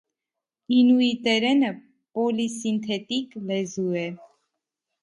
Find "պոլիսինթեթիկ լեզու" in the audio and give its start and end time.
2.19-3.89